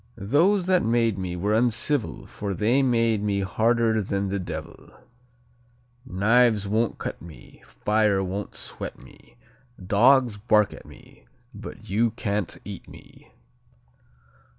"Those 0.17 0.65
that 0.65 0.81
made 0.83 1.19
me 1.19 1.35
were 1.35 1.53
uncivil 1.53 2.25
For 2.25 2.55
they 2.55 2.81
made 2.81 3.21
me 3.21 3.41
harder 3.41 4.01
than 4.01 4.29
the 4.29 4.39
devil. 4.39 4.89
Knives 6.07 6.67
won't 6.67 6.97
cut 6.97 7.21
me; 7.21 7.61
fire 7.63 8.23
won't 8.23 8.55
sweat 8.55 8.97
me; 8.97 9.35
Dogs 9.79 10.37
bark 10.37 10.73
at 10.73 10.87
me, 10.87 11.27
but 11.53 11.83
can't 12.15 12.57
eat 12.65 12.87
me." 12.89 13.31